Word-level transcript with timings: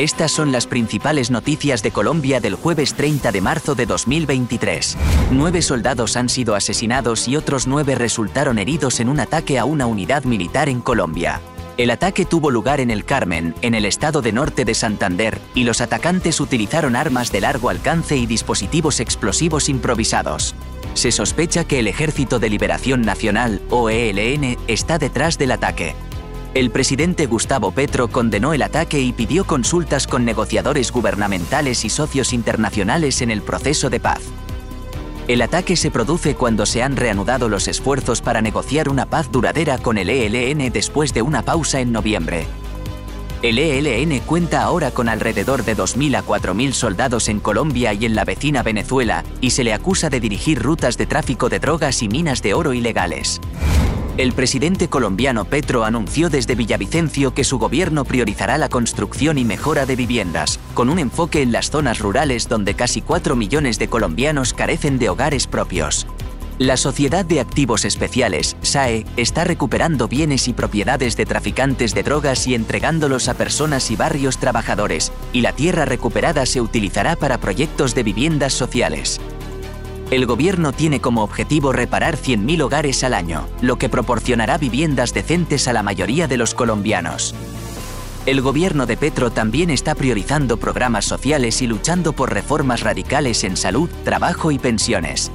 Estas 0.00 0.32
son 0.32 0.50
las 0.50 0.66
principales 0.66 1.30
noticias 1.30 1.82
de 1.82 1.90
Colombia 1.90 2.40
del 2.40 2.54
jueves 2.54 2.94
30 2.94 3.32
de 3.32 3.42
marzo 3.42 3.74
de 3.74 3.84
2023. 3.84 4.96
Nueve 5.30 5.60
soldados 5.60 6.16
han 6.16 6.30
sido 6.30 6.54
asesinados 6.54 7.28
y 7.28 7.36
otros 7.36 7.66
nueve 7.66 7.94
resultaron 7.96 8.58
heridos 8.58 8.98
en 9.00 9.10
un 9.10 9.20
ataque 9.20 9.58
a 9.58 9.66
una 9.66 9.84
unidad 9.84 10.24
militar 10.24 10.70
en 10.70 10.80
Colombia. 10.80 11.42
El 11.76 11.90
ataque 11.90 12.24
tuvo 12.24 12.50
lugar 12.50 12.80
en 12.80 12.90
el 12.90 13.04
Carmen, 13.04 13.54
en 13.60 13.74
el 13.74 13.84
estado 13.84 14.22
de 14.22 14.32
norte 14.32 14.64
de 14.64 14.72
Santander, 14.72 15.38
y 15.54 15.64
los 15.64 15.82
atacantes 15.82 16.40
utilizaron 16.40 16.96
armas 16.96 17.30
de 17.30 17.42
largo 17.42 17.68
alcance 17.68 18.16
y 18.16 18.24
dispositivos 18.24 19.00
explosivos 19.00 19.68
improvisados. 19.68 20.54
Se 20.94 21.12
sospecha 21.12 21.64
que 21.64 21.78
el 21.78 21.88
Ejército 21.88 22.38
de 22.38 22.48
Liberación 22.48 23.02
Nacional, 23.02 23.60
o 23.68 23.90
ELN, 23.90 24.56
está 24.66 24.96
detrás 24.98 25.36
del 25.36 25.52
ataque. 25.52 25.94
El 26.52 26.72
presidente 26.72 27.26
Gustavo 27.26 27.70
Petro 27.70 28.08
condenó 28.08 28.52
el 28.52 28.62
ataque 28.62 29.00
y 29.00 29.12
pidió 29.12 29.44
consultas 29.44 30.08
con 30.08 30.24
negociadores 30.24 30.90
gubernamentales 30.90 31.84
y 31.84 31.90
socios 31.90 32.32
internacionales 32.32 33.22
en 33.22 33.30
el 33.30 33.40
proceso 33.40 33.88
de 33.88 34.00
paz. 34.00 34.20
El 35.28 35.42
ataque 35.42 35.76
se 35.76 35.92
produce 35.92 36.34
cuando 36.34 36.66
se 36.66 36.82
han 36.82 36.96
reanudado 36.96 37.48
los 37.48 37.68
esfuerzos 37.68 38.20
para 38.20 38.42
negociar 38.42 38.88
una 38.88 39.06
paz 39.06 39.30
duradera 39.30 39.78
con 39.78 39.96
el 39.96 40.10
ELN 40.10 40.72
después 40.72 41.14
de 41.14 41.22
una 41.22 41.42
pausa 41.42 41.78
en 41.78 41.92
noviembre. 41.92 42.46
El 43.42 43.56
ELN 43.56 44.18
cuenta 44.26 44.62
ahora 44.62 44.90
con 44.90 45.08
alrededor 45.08 45.64
de 45.64 45.76
2.000 45.76 46.16
a 46.16 46.24
4.000 46.24 46.72
soldados 46.72 47.28
en 47.28 47.38
Colombia 47.38 47.94
y 47.94 48.06
en 48.06 48.16
la 48.16 48.24
vecina 48.24 48.64
Venezuela, 48.64 49.22
y 49.40 49.50
se 49.50 49.62
le 49.62 49.72
acusa 49.72 50.10
de 50.10 50.18
dirigir 50.18 50.60
rutas 50.60 50.98
de 50.98 51.06
tráfico 51.06 51.48
de 51.48 51.60
drogas 51.60 52.02
y 52.02 52.08
minas 52.08 52.42
de 52.42 52.54
oro 52.54 52.74
ilegales. 52.74 53.40
El 54.20 54.34
presidente 54.34 54.88
colombiano 54.90 55.46
Petro 55.46 55.82
anunció 55.82 56.28
desde 56.28 56.54
Villavicencio 56.54 57.32
que 57.32 57.42
su 57.42 57.58
gobierno 57.58 58.04
priorizará 58.04 58.58
la 58.58 58.68
construcción 58.68 59.38
y 59.38 59.46
mejora 59.46 59.86
de 59.86 59.96
viviendas, 59.96 60.60
con 60.74 60.90
un 60.90 60.98
enfoque 60.98 61.40
en 61.40 61.52
las 61.52 61.70
zonas 61.70 62.00
rurales 62.00 62.46
donde 62.46 62.74
casi 62.74 63.00
4 63.00 63.34
millones 63.34 63.78
de 63.78 63.88
colombianos 63.88 64.52
carecen 64.52 64.98
de 64.98 65.08
hogares 65.08 65.46
propios. 65.46 66.06
La 66.58 66.76
Sociedad 66.76 67.24
de 67.24 67.40
Activos 67.40 67.86
Especiales, 67.86 68.58
SAE, 68.60 69.06
está 69.16 69.44
recuperando 69.44 70.06
bienes 70.06 70.48
y 70.48 70.52
propiedades 70.52 71.16
de 71.16 71.24
traficantes 71.24 71.94
de 71.94 72.02
drogas 72.02 72.46
y 72.46 72.54
entregándolos 72.54 73.26
a 73.28 73.32
personas 73.32 73.90
y 73.90 73.96
barrios 73.96 74.36
trabajadores, 74.36 75.12
y 75.32 75.40
la 75.40 75.54
tierra 75.54 75.86
recuperada 75.86 76.44
se 76.44 76.60
utilizará 76.60 77.16
para 77.16 77.38
proyectos 77.38 77.94
de 77.94 78.02
viviendas 78.02 78.52
sociales. 78.52 79.18
El 80.10 80.26
gobierno 80.26 80.72
tiene 80.72 81.00
como 81.00 81.22
objetivo 81.22 81.72
reparar 81.72 82.16
100.000 82.16 82.62
hogares 82.62 83.04
al 83.04 83.14
año, 83.14 83.46
lo 83.60 83.76
que 83.76 83.88
proporcionará 83.88 84.58
viviendas 84.58 85.14
decentes 85.14 85.68
a 85.68 85.72
la 85.72 85.84
mayoría 85.84 86.26
de 86.26 86.36
los 86.36 86.52
colombianos. 86.52 87.32
El 88.26 88.40
gobierno 88.40 88.86
de 88.86 88.96
Petro 88.96 89.30
también 89.30 89.70
está 89.70 89.94
priorizando 89.94 90.56
programas 90.56 91.04
sociales 91.04 91.62
y 91.62 91.68
luchando 91.68 92.12
por 92.12 92.32
reformas 92.32 92.80
radicales 92.80 93.44
en 93.44 93.56
salud, 93.56 93.88
trabajo 94.02 94.50
y 94.50 94.58
pensiones. 94.58 95.30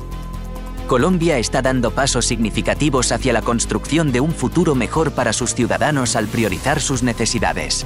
Colombia 0.88 1.38
está 1.38 1.62
dando 1.62 1.92
pasos 1.92 2.26
significativos 2.26 3.14
hacia 3.14 3.32
la 3.32 3.42
construcción 3.42 4.12
de 4.12 4.20
un 4.20 4.32
futuro 4.32 4.76
mejor 4.76 5.12
para 5.12 5.32
sus 5.32 5.56
ciudadanos 5.56 6.18
al 6.18 6.28
priorizar 6.28 6.82
sus 6.82 7.02
necesidades. 7.02 7.86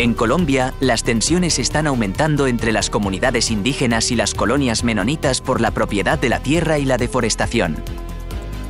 En 0.00 0.14
Colombia, 0.14 0.72
las 0.80 1.04
tensiones 1.04 1.58
están 1.58 1.86
aumentando 1.86 2.46
entre 2.46 2.72
las 2.72 2.88
comunidades 2.88 3.50
indígenas 3.50 4.10
y 4.10 4.16
las 4.16 4.32
colonias 4.32 4.82
menonitas 4.82 5.42
por 5.42 5.60
la 5.60 5.72
propiedad 5.72 6.18
de 6.18 6.30
la 6.30 6.40
tierra 6.40 6.78
y 6.78 6.86
la 6.86 6.96
deforestación. 6.96 7.76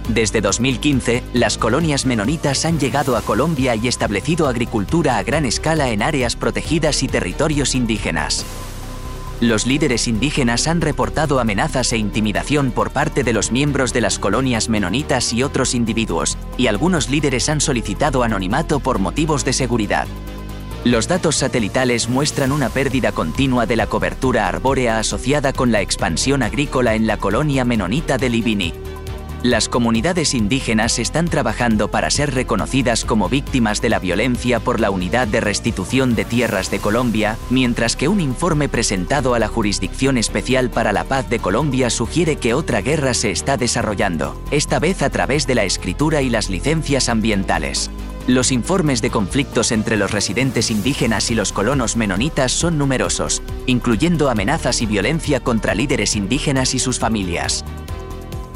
Desde 0.09 0.41
2015, 0.41 1.23
las 1.33 1.57
colonias 1.57 2.05
menonitas 2.05 2.65
han 2.65 2.81
llegado 2.81 3.17
a 3.17 3.23
Colombia 3.23 3.77
y 3.77 3.87
establecido 3.87 4.49
agricultura 4.49 5.19
a 5.19 5.23
gran 5.23 5.47
escala 5.47 5.91
en 5.91 6.03
áreas 6.03 6.35
protegidas 6.35 7.05
y 7.05 7.07
territorios 7.07 7.77
indígenas. 7.77 8.45
Los 9.41 9.69
líderes 9.69 10.09
indígenas 10.09 10.67
han 10.67 10.81
reportado 10.81 11.39
amenazas 11.39 11.93
e 11.93 11.97
intimidación 11.97 12.73
por 12.73 12.91
parte 12.91 13.23
de 13.23 13.33
los 13.33 13.53
miembros 13.53 13.93
de 13.93 14.01
las 14.01 14.19
colonias 14.19 14.69
menonitas 14.69 15.33
y 15.33 15.45
otros 15.45 15.77
individuos, 15.77 16.37
y 16.59 16.67
algunos 16.67 17.09
líderes 17.09 17.49
han 17.49 17.61
solicitado 17.61 18.25
anonimato 18.25 18.81
por 18.81 18.99
motivos 18.99 19.45
de 19.45 19.53
seguridad. 19.53 20.09
Los 20.85 21.09
datos 21.09 21.37
satelitales 21.37 22.09
muestran 22.09 22.53
una 22.53 22.71
pérdida 22.71 23.13
continua 23.13 23.67
de 23.67 23.77
la 23.77 23.87
cobertura 23.87 24.49
arbórea 24.49 24.99
asociada 24.99 25.53
con 25.53 25.73
la 25.73 25.83
expansión 25.83 26.43
agrícola 26.43 26.95
en 26.95 27.07
la 27.07 27.19
colonia 27.19 27.67
menonita 27.67 28.17
de 28.17 28.31
Libini. 28.31 28.73
Las 29.43 29.69
comunidades 29.69 30.33
indígenas 30.33 30.99
están 30.99 31.29
trabajando 31.29 31.91
para 31.91 32.11
ser 32.11 32.35
reconocidas 32.35 33.05
como 33.05 33.29
víctimas 33.29 33.83
de 33.83 33.91
la 33.91 33.99
violencia 33.99 34.59
por 34.59 34.81
la 34.81 34.91
Unidad 34.91 35.29
de 35.29 35.41
Restitución 35.41 36.15
de 36.15 36.25
Tierras 36.25 36.71
de 36.71 36.79
Colombia, 36.79 37.37
mientras 37.51 37.95
que 37.95 38.09
un 38.09 38.21
informe 38.21 38.71
presentado 38.71 39.35
a 39.35 39.39
la 39.39 39.49
Jurisdicción 39.49 40.17
Especial 40.17 40.71
para 40.71 40.93
la 40.93 41.05
Paz 41.05 41.29
de 41.29 41.41
Colombia 41.41 41.91
sugiere 41.91 42.37
que 42.37 42.55
otra 42.55 42.81
guerra 42.81 43.13
se 43.13 43.31
está 43.31 43.59
desarrollando, 43.59 44.41
esta 44.51 44.79
vez 44.79 45.03
a 45.03 45.11
través 45.11 45.47
de 45.47 45.57
la 45.57 45.65
escritura 45.65 46.23
y 46.23 46.31
las 46.31 46.49
licencias 46.49 47.11
ambientales. 47.11 47.91
Los 48.27 48.53
informes 48.53 49.03
de 49.03 49.11
conflictos 49.11 49.73
entre 49.73 49.97
los 49.97 50.11
residentes 50.11 50.71
indígenas 50.71 51.31
y 51.31 51.35
los 51.35 51.53
colonos 51.53 51.97
menonitas 51.97 52.53
son 52.53 52.79
numerosos, 52.79 53.43
incluyendo 53.67 54.31
amenazas 54.31 54.83
y 54.83 54.87
violencia 54.87 55.41
contra 55.41 55.75
líderes 55.75 56.15
indígenas 56.17 56.75
y 56.75 56.79
sus 56.79 56.99
familias. 56.99 57.65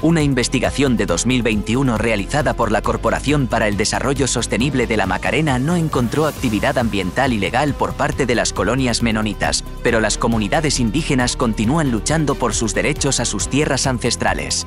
Una 0.04 0.22
investigación 0.22 0.98
de 0.98 1.06
2021 1.06 1.96
realizada 1.96 2.52
por 2.52 2.70
la 2.70 2.82
Corporación 2.82 3.46
para 3.46 3.68
el 3.68 3.78
Desarrollo 3.78 4.26
Sostenible 4.26 4.86
de 4.86 4.98
la 4.98 5.06
Macarena 5.06 5.58
no 5.58 5.76
encontró 5.76 6.26
actividad 6.26 6.76
ambiental 6.76 7.32
ilegal 7.32 7.72
por 7.72 7.94
parte 7.94 8.26
de 8.26 8.34
las 8.34 8.52
colonias 8.52 9.02
menonitas, 9.02 9.64
pero 9.82 10.00
las 10.00 10.18
comunidades 10.18 10.78
indígenas 10.78 11.36
continúan 11.36 11.90
luchando 11.90 12.34
por 12.34 12.52
sus 12.52 12.74
derechos 12.74 13.18
a 13.18 13.24
sus 13.24 13.48
tierras 13.48 13.86
ancestrales. 13.86 14.66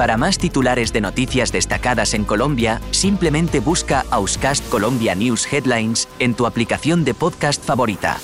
Para 0.00 0.16
más 0.16 0.38
titulares 0.38 0.94
de 0.94 1.02
noticias 1.02 1.52
destacadas 1.52 2.14
en 2.14 2.24
Colombia, 2.24 2.80
simplemente 2.90 3.60
busca 3.60 4.06
Auscast 4.10 4.66
Colombia 4.70 5.14
News 5.14 5.46
Headlines 5.52 6.08
en 6.18 6.32
tu 6.32 6.46
aplicación 6.46 7.04
de 7.04 7.12
podcast 7.12 7.62
favorita. 7.62 8.16